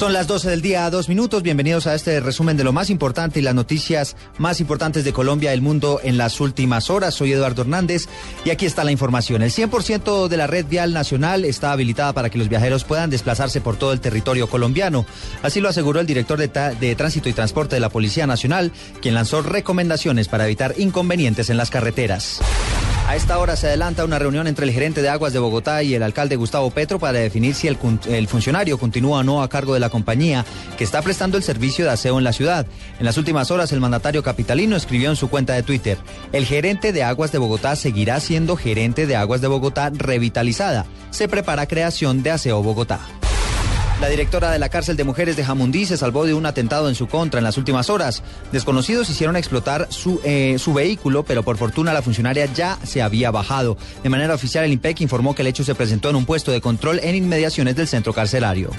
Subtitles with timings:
[0.00, 1.42] Son las 12 del día, dos minutos.
[1.42, 5.50] Bienvenidos a este resumen de lo más importante y las noticias más importantes de Colombia
[5.50, 7.12] y el mundo en las últimas horas.
[7.12, 8.06] Soy Eduardo Hernández
[8.46, 9.42] y aquí está la información.
[9.42, 13.60] El 100% de la red vial nacional está habilitada para que los viajeros puedan desplazarse
[13.60, 15.04] por todo el territorio colombiano.
[15.42, 19.12] Así lo aseguró el director de, de Tránsito y Transporte de la Policía Nacional, quien
[19.12, 22.40] lanzó recomendaciones para evitar inconvenientes en las carreteras.
[23.10, 25.94] A esta hora se adelanta una reunión entre el gerente de aguas de Bogotá y
[25.96, 27.76] el alcalde Gustavo Petro para definir si el,
[28.28, 30.46] funcionario continúa o no a cargo de la compañía
[30.78, 32.68] que está prestando el servicio de aseo en la ciudad.
[33.00, 35.98] En las últimas horas el mandatario capitalino escribió en su cuenta de Twitter,
[36.32, 40.86] el gerente de aguas de Bogotá seguirá siendo gerente de aguas de Bogotá revitalizada.
[41.10, 43.00] Se prepara creación de aseo Bogotá.
[44.00, 46.94] La directora de la cárcel de mujeres de Jamundí se salvó de un atentado en
[46.94, 48.22] su contra en las últimas horas.
[48.50, 53.76] Desconocidos hicieron explotar su, eh, vehículo, pero por fortuna la funcionaria ya se había bajado.
[54.02, 56.62] De manera oficial, el IMPEC informó que el hecho se presentó en un puesto de
[56.62, 58.70] control en inmediaciones del centro carcelario.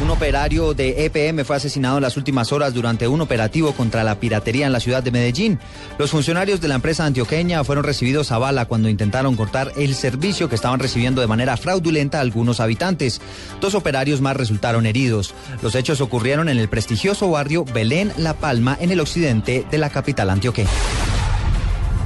[0.00, 4.20] Un operario de EPM fue asesinado en las últimas horas durante un operativo contra la
[4.20, 5.58] piratería en la ciudad de Medellín.
[5.98, 10.48] Los funcionarios de la empresa antioqueña fueron recibidos a bala cuando intentaron cortar el servicio
[10.48, 13.20] que estaban recibiendo de manera fraudulenta a algunos habitantes.
[13.60, 15.34] Dos operarios más resultaron heridos.
[15.62, 19.90] Los hechos ocurrieron en el prestigioso barrio Belén La Palma, en el occidente de la
[19.90, 20.70] capital antioqueña.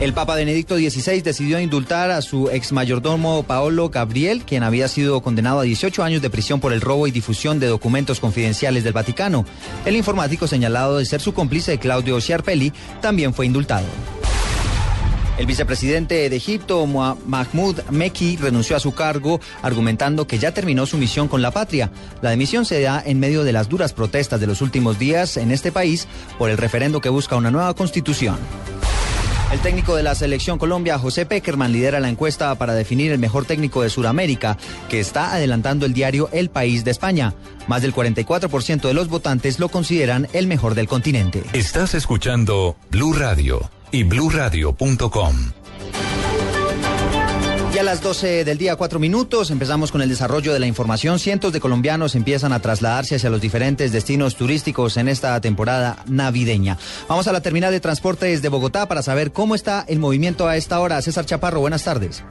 [0.02, 5.22] El Papa Benedicto XVI decidió indultar a su ex mayordomo Paolo Gabriel, quien había sido
[5.22, 8.94] condenado a 18 años de prisión por el robo y difusión de documentos confidenciales del
[8.94, 9.44] Vaticano.
[9.86, 13.86] El informático señalado de ser su cómplice Claudio Sciarpelli también fue indultado.
[15.38, 20.98] El vicepresidente de Egipto, Mahmoud Meki, renunció a su cargo argumentando que ya terminó su
[20.98, 21.92] misión con la patria.
[22.22, 25.52] La dimisión se da en medio de las duras protestas de los últimos días en
[25.52, 26.08] este país
[26.38, 28.36] por el referendo que busca una nueva constitución.
[29.52, 33.44] El técnico de la selección Colombia, José Peckerman, lidera la encuesta para definir el mejor
[33.44, 34.56] técnico de Sudamérica,
[34.88, 37.34] que está adelantando el diario El País de España.
[37.66, 41.42] Más del 44% de los votantes lo consideran el mejor del continente.
[41.52, 45.36] Estás escuchando Blue Radio y bluradio.com.
[47.74, 51.18] Y a las 12 del día, cuatro minutos, empezamos con el desarrollo de la información.
[51.18, 56.76] Cientos de colombianos empiezan a trasladarse hacia los diferentes destinos turísticos en esta temporada navideña.
[57.08, 60.58] Vamos a la terminal de transportes de Bogotá para saber cómo está el movimiento a
[60.58, 61.00] esta hora.
[61.00, 62.22] César Chaparro, buenas tardes.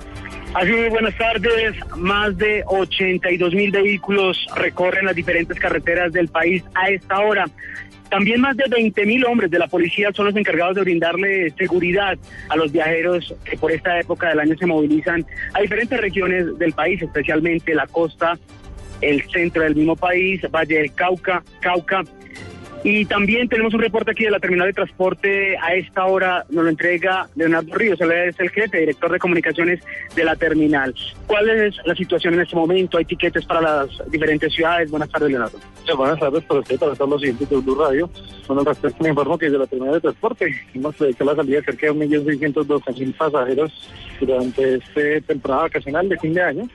[0.54, 1.76] Así buenas tardes.
[1.98, 7.46] Más de 82 mil vehículos recorren las diferentes carreteras del país a esta hora.
[8.12, 12.18] También más de 20 mil hombres de la policía son los encargados de brindarle seguridad
[12.50, 16.74] a los viajeros que por esta época del año se movilizan a diferentes regiones del
[16.74, 18.38] país, especialmente la costa,
[19.00, 22.04] el centro del mismo país, Valle del Cauca, Cauca
[22.84, 25.58] y también tenemos un reporte aquí de la terminal de transporte.
[25.58, 29.82] A esta hora nos lo entrega Leonardo Ríos, él es el jefe, director de comunicaciones
[30.16, 30.94] de la terminal.
[31.28, 32.98] ¿Cuál es la situación en este momento?
[32.98, 34.90] ¿Hay tiquetes para las diferentes ciudades?
[34.90, 35.60] Buenas tardes, Leonardo.
[35.96, 38.10] buenas tardes para usted, para todos los siguientes de Blue Radio.
[38.48, 41.66] Bueno, respecto me informo que desde la terminal de transporte hemos hecho la salida de
[41.66, 46.70] cerca de 1.612.000 pasajeros durante esta temporada vacacional de fin de año.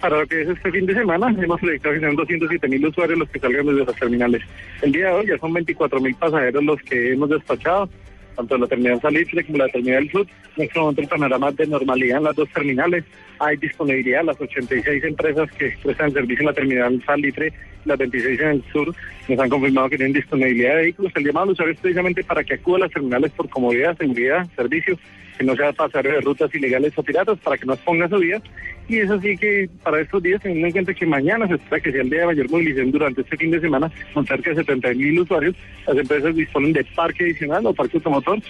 [0.00, 3.18] Para lo que es este fin de semana, hemos proyectado que sean 207 mil usuarios
[3.18, 4.42] los que salgan desde las terminales.
[4.82, 7.88] El día de hoy ya son 24 mil pasajeros los que hemos despachado,
[8.36, 10.26] tanto la terminal Salitre como la terminal Sur.
[10.56, 13.04] En este momento el panorama de normalidad en las dos terminales.
[13.38, 17.52] Hay disponibilidad, las 86 empresas que prestan servicio en la terminal Salitre,
[17.84, 18.94] las 26 en el sur,
[19.28, 21.12] nos han confirmado que tienen disponibilidad de vehículos.
[21.16, 24.46] El llamado al usuario es precisamente para que acuda a las terminales por comodidad, seguridad,
[24.56, 24.98] servicio,
[25.36, 28.42] que no sea pasar de rutas ilegales o piratas, para que no exponga su vida
[28.86, 31.90] y es así que para estos días, teniendo en cuenta que mañana se espera que
[31.90, 34.88] sea el día de mayor movilización durante este fin de semana, con cerca de 70
[34.94, 38.40] mil usuarios, las empresas disponen de parque adicional o parque automotor,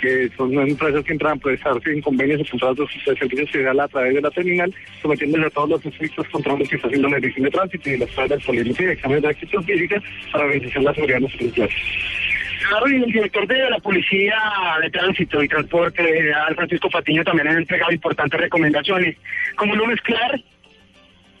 [0.00, 3.88] que son empresas que entran a prestarse en convenios o contratos de servicios federal a
[3.88, 4.72] través de la terminal,
[5.02, 8.10] sometiéndose a todos los estrictos controles que está haciendo la Dirección de Tránsito y las
[8.10, 10.02] pruebas políticas y exámenes de acción física
[10.32, 12.29] para garantizar la seguridad de los usuarios.
[12.70, 14.38] Claro, y el director de la Policía
[14.80, 19.16] de Tránsito y Transporte, Al Francisco Patiño, también ha entregado importantes recomendaciones,
[19.56, 20.40] como no mezclar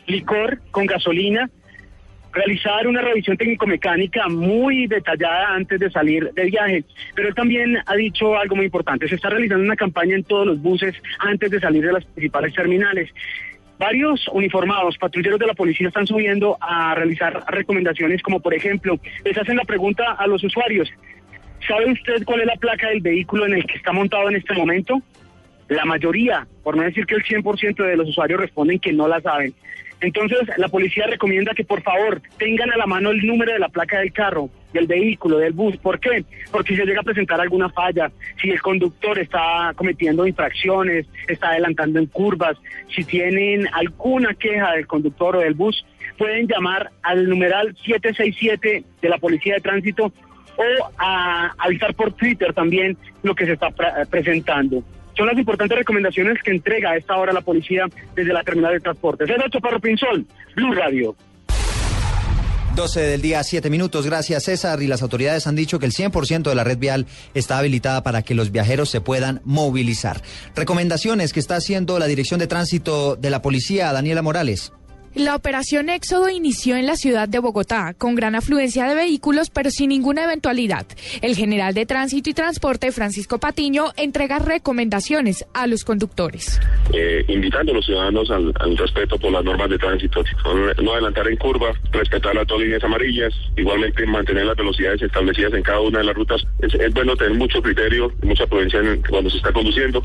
[0.06, 1.48] licor con gasolina
[2.32, 6.84] realizar una revisión técnico-mecánica muy detallada antes de salir de viaje.
[7.14, 10.48] Pero él también ha dicho algo muy importante, se está realizando una campaña en todos
[10.48, 13.08] los buses antes de salir de las principales terminales.
[13.78, 19.38] Varios uniformados, patrulleros de la policía están subiendo a realizar recomendaciones como por ejemplo, les
[19.38, 20.90] hacen la pregunta a los usuarios,
[21.66, 24.54] ¿sabe usted cuál es la placa del vehículo en el que está montado en este
[24.54, 25.00] momento?
[25.68, 29.20] La mayoría, por no decir que el 100% de los usuarios responden que no la
[29.20, 29.54] saben.
[30.00, 33.68] Entonces, la policía recomienda que por favor tengan a la mano el número de la
[33.68, 35.76] placa del carro, del vehículo, del bus.
[35.76, 36.24] ¿Por qué?
[36.50, 38.10] Porque si se llega a presentar alguna falla,
[38.40, 42.56] si el conductor está cometiendo infracciones, está adelantando en curvas,
[42.94, 45.84] si tienen alguna queja del conductor o del bus,
[46.16, 50.12] pueden llamar al numeral 767 de la Policía de Tránsito
[50.60, 54.82] o a avisar por Twitter también lo que se está pre- presentando.
[55.16, 58.80] Son las importantes recomendaciones que entrega a esta hora la policía desde la terminal de
[58.80, 59.28] transportes.
[59.28, 61.16] Es Nacho Pinzol, Blue Radio.
[62.76, 64.06] 12 del día, 7 minutos.
[64.06, 64.80] Gracias, César.
[64.80, 68.22] Y las autoridades han dicho que el 100% de la red vial está habilitada para
[68.22, 70.22] que los viajeros se puedan movilizar.
[70.54, 74.72] Recomendaciones que está haciendo la Dirección de Tránsito de la Policía, Daniela Morales.
[75.14, 79.68] La operación Éxodo inició en la ciudad de Bogotá, con gran afluencia de vehículos, pero
[79.70, 80.86] sin ninguna eventualidad.
[81.20, 86.60] El general de Tránsito y Transporte, Francisco Patiño, entrega recomendaciones a los conductores.
[86.92, 91.26] eh, invitando a los ciudadanos al, respeto por las normas de tránsito, no, no adelantar
[91.28, 95.98] en curva, respetar las dos líneas amarillas, igualmente mantener las velocidades establecidas en cada una
[95.98, 96.42] de las rutas.
[96.60, 100.04] Es, es bueno tener mucho criterio, mucha prudencia en- cuando se está conduciendo.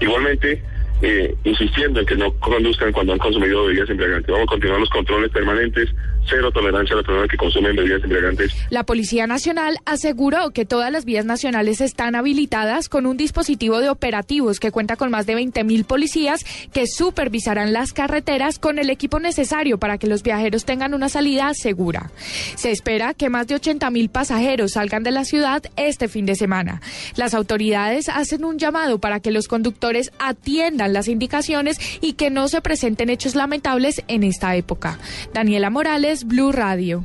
[0.00, 0.62] Igualmente,
[1.02, 4.30] eh, insistiendo en que no conduzcan cuando han consumido bebidas embriagantes.
[4.30, 5.90] Vamos a continuar los controles permanentes,
[6.28, 8.52] cero tolerancia a las personas que consumen bebidas embriagantes.
[8.70, 13.90] La Policía Nacional aseguró que todas las vías nacionales están habilitadas con un dispositivo de
[13.90, 18.90] operativos que cuenta con más de 20 mil policías que supervisarán las carreteras con el
[18.90, 22.10] equipo necesario para que los viajeros tengan una salida segura.
[22.56, 26.34] Se espera que más de 80 mil pasajeros salgan de la ciudad este fin de
[26.34, 26.80] semana.
[27.16, 32.48] Las autoridades hacen un llamado para que los conductores atiendan las indicaciones y que no
[32.48, 34.98] se presenten hechos lamentables en esta época.
[35.32, 37.02] Daniela Morales, Blue Radio.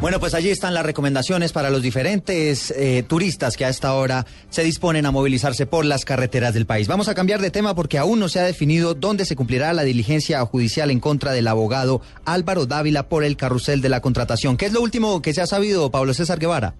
[0.00, 4.24] Bueno, pues allí están las recomendaciones para los diferentes eh, turistas que a esta hora
[4.48, 6.88] se disponen a movilizarse por las carreteras del país.
[6.88, 9.82] Vamos a cambiar de tema porque aún no se ha definido dónde se cumplirá la
[9.82, 14.56] diligencia judicial en contra del abogado Álvaro Dávila por el carrusel de la contratación.
[14.56, 16.72] ¿Qué es lo último que se ha sabido, Pablo César Guevara?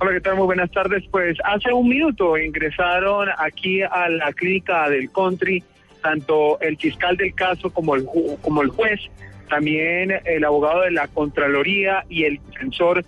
[0.00, 0.34] Hola, ¿qué tal?
[0.34, 1.04] Muy buenas tardes.
[1.12, 5.62] Pues hace un minuto ingresaron aquí a la clínica del country
[6.02, 8.98] tanto el fiscal del caso como el, ju- como el juez,
[9.50, 13.04] también el abogado de la Contraloría y el defensor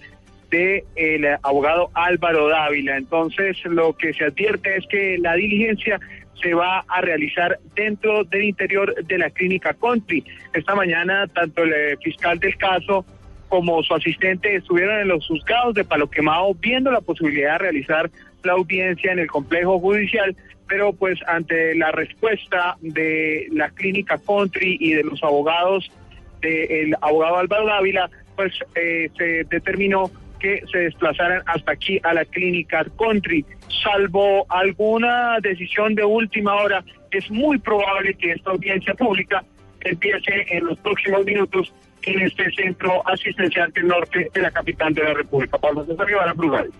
[0.51, 2.99] del abogado Álvaro Dávila.
[2.99, 5.99] Entonces, lo que se advierte es que la diligencia
[6.43, 10.25] se va a realizar dentro del interior de la clínica country.
[10.53, 13.07] Esta mañana, tanto el eh, fiscal del caso
[13.49, 18.11] como su asistente estuvieron en los juzgados de Palo Quemado viendo la posibilidad de realizar
[18.43, 20.35] la audiencia en el complejo judicial,
[20.67, 25.91] pero pues ante la respuesta de la clínica country y de los abogados
[26.43, 32.25] del abogado Álvaro Dávila, pues eh, se determinó que se desplazaran hasta aquí a la
[32.25, 33.47] clínica country,
[33.83, 39.45] salvo alguna decisión de última hora, es muy probable que esta audiencia pública
[39.81, 41.73] empiece en los próximos minutos
[42.03, 45.59] en este centro asistencial del norte de la capital de la República.
[45.59, 46.73] Pablo César Blue Radio.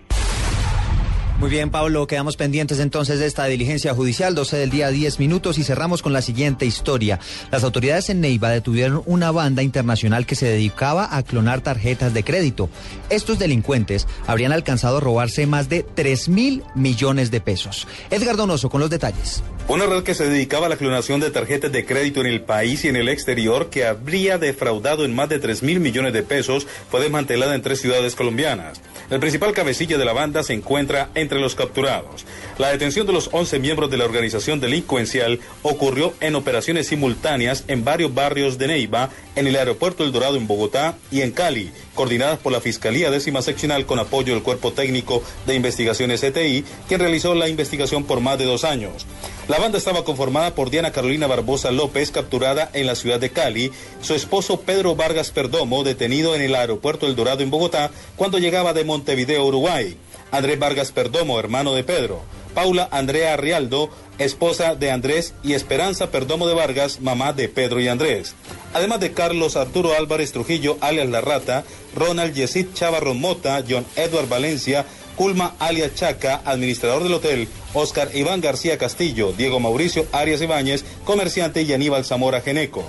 [1.39, 5.57] Muy bien, Pablo, quedamos pendientes entonces de esta diligencia judicial, 12 del día, 10 minutos,
[5.57, 7.19] y cerramos con la siguiente historia.
[7.51, 12.23] Las autoridades en Neiva detuvieron una banda internacional que se dedicaba a clonar tarjetas de
[12.23, 12.69] crédito.
[13.09, 17.87] Estos delincuentes habrían alcanzado a robarse más de 3 mil millones de pesos.
[18.09, 19.43] Edgar Donoso con los detalles.
[19.67, 22.85] Una red que se dedicaba a la clonación de tarjetas de crédito en el país
[22.85, 26.67] y en el exterior, que habría defraudado en más de 3 mil millones de pesos,
[26.89, 28.81] fue desmantelada en tres ciudades colombianas.
[29.13, 32.25] El principal cabecilla de la banda se encuentra entre los capturados.
[32.57, 37.83] La detención de los 11 miembros de la organización delincuencial ocurrió en operaciones simultáneas en
[37.83, 42.39] varios barrios de Neiva, en el aeropuerto El Dorado en Bogotá y en Cali, coordinadas
[42.39, 47.35] por la Fiscalía Décima Seccional con apoyo del Cuerpo Técnico de Investigaciones CTI, quien realizó
[47.35, 49.05] la investigación por más de dos años.
[49.49, 53.73] La banda estaba conformada por Diana Carolina Barbosa López, capturada en la ciudad de Cali,
[54.01, 58.71] su esposo Pedro Vargas Perdomo, detenido en el aeropuerto El Dorado en Bogotá, cuando llegaba
[58.71, 59.97] de Montevideo, Uruguay.
[60.31, 62.21] Andrés Vargas Perdomo, hermano de Pedro.
[62.53, 67.87] Paula Andrea Rialdo, esposa de Andrés, y Esperanza Perdomo de Vargas, mamá de Pedro y
[67.87, 68.35] Andrés.
[68.73, 71.63] Además de Carlos Arturo Álvarez Trujillo, alias La Rata,
[71.95, 78.41] Ronald Yesid Chavarro Mota, John Edward Valencia, Culma alias Chaca, administrador del hotel, Oscar Iván
[78.41, 82.83] García Castillo, Diego Mauricio Arias Ibáñez, comerciante y Aníbal Zamora Geneco.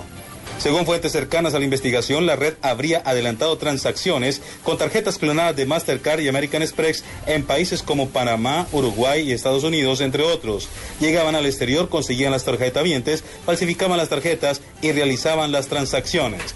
[0.57, 5.65] Según fuentes cercanas a la investigación, la red habría adelantado transacciones con tarjetas clonadas de
[5.65, 10.67] Mastercard y American Express en países como Panamá, Uruguay y Estados Unidos, entre otros.
[10.99, 16.55] Llegaban al exterior, conseguían las tarjetavientes, falsificaban las tarjetas y realizaban las transacciones.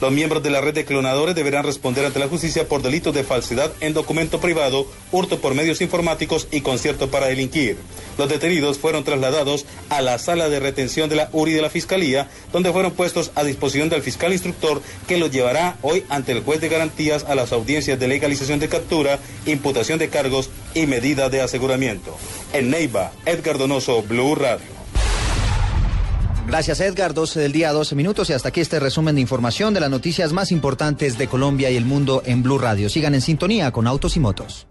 [0.00, 3.22] Los miembros de la red de clonadores deberán responder ante la justicia por delitos de
[3.22, 7.76] falsedad en documento privado, hurto por medios informáticos y concierto para delinquir.
[8.16, 12.30] Los detenidos fueron trasladados a la sala de retención de la URI de la Fiscalía,
[12.50, 16.62] donde fueron puestos a disposición del fiscal instructor que los llevará hoy ante el juez
[16.62, 21.42] de garantías a las audiencias de legalización de captura, imputación de cargos y medida de
[21.42, 22.16] aseguramiento.
[22.54, 24.79] En Neiva, Edgar Donoso, Blue Radio.
[26.46, 29.80] Gracias Edgar, 12 del día, 12 minutos y hasta aquí este resumen de información de
[29.80, 32.88] las noticias más importantes de Colombia y el mundo en Blue Radio.
[32.88, 34.66] Sigan en sintonía con Autos y Motos.